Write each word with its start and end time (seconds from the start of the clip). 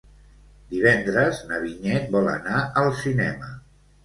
Divendres 0.71 1.41
na 1.49 1.59
Vinyet 1.67 2.09
vol 2.17 2.31
anar 2.33 2.63
al 2.83 2.91
cinema. 3.05 3.53